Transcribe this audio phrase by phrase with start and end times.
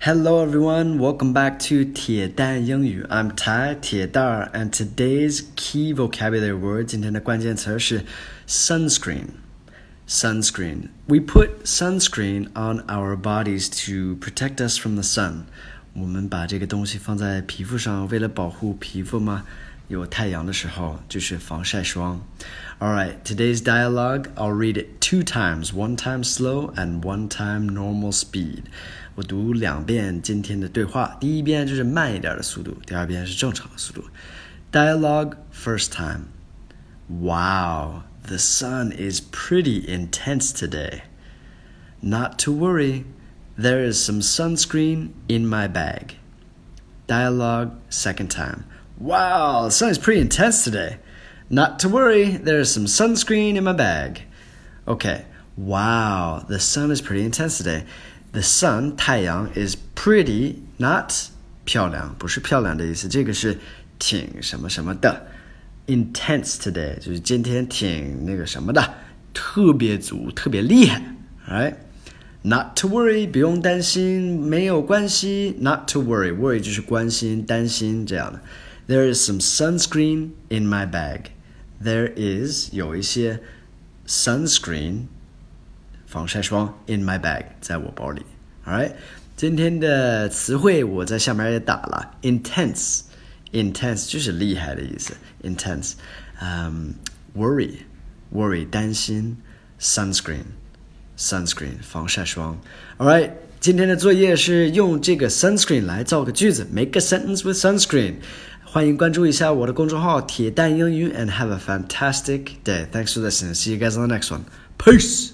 [0.00, 3.04] Hello everyone, welcome back to 铁蛋英语.
[3.08, 8.04] I'm Tai 铁蛋儿 and today's key vocabulary word 今天的关键词是
[8.46, 9.26] sunscreen.
[10.08, 10.90] Sunscreen.
[11.06, 15.46] We put sunscreen on our bodies to protect us from the sun.
[15.94, 19.44] 我们把这个东西放在皮肤上，为了保护皮肤吗？
[19.90, 22.20] 有太阳的时候就是防晒霜。
[22.78, 28.12] All right, today's dialogue, I'll read it two times, one time slow and one time normal
[28.12, 28.64] speed.
[29.14, 34.04] 我读两遍今天的对话，第一遍就是慢一点的速度，第二遍是正常的速度。
[34.72, 36.26] Dialogue first time.
[37.08, 41.02] Wow, the sun is pretty intense today.
[42.00, 43.04] Not to worry,
[43.56, 46.16] there is some sunscreen in my bag.
[47.06, 48.64] Dialogue second time.
[49.00, 50.98] Wow, the sun is pretty intense today.
[51.48, 54.22] Not to worry, there's some sunscreen in my bag.
[54.86, 55.26] Okay,
[55.56, 57.84] wow, the sun is pretty intense today.
[58.32, 61.12] The sun 太阳 is pretty, not
[61.64, 63.58] 漂亮，不是漂亮的意思，这个是
[63.98, 65.26] 挺什么什么的。
[65.86, 68.94] Intense today 就是今天挺那个什么的，
[69.32, 71.00] 特别足，特别厉害。
[71.48, 71.74] Right?
[72.42, 75.56] Not to worry，不用担心，没有关系。
[75.60, 78.40] Not to worry，worry 就是关心、担心这样的。
[78.88, 81.30] there is some sunscreen in my bag.
[81.82, 83.40] There is 有一些
[84.06, 85.06] sunscreen
[86.06, 88.22] 防晒霜 in my bag 在我包里。
[88.66, 88.92] Alright，
[89.36, 95.92] 今天的词汇我在下面也打了 intense。intense 就是厉害的意思，intense。
[96.40, 96.94] 嗯、
[97.34, 97.74] um,，worry
[98.32, 99.36] worry 担心，
[99.80, 100.44] sunscreen
[101.16, 102.60] sunscreen 防晒霜。
[102.98, 108.14] All right，今天的作业是用这个 sunscreen 来造个句子，make a sentence with sunscreen。
[108.70, 112.86] 欢迎关注一下我的公众号“铁蛋英语 ”，and have a fantastic day.
[112.90, 113.54] Thanks for listening.
[113.54, 114.44] See you guys on the next one.
[114.78, 115.30] Peace.